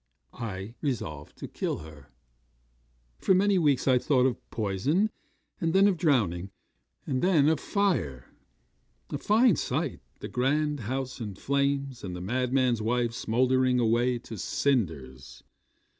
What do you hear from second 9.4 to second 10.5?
sight, the